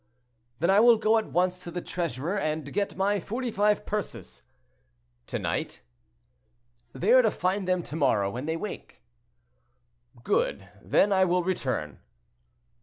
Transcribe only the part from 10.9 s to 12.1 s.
I will return."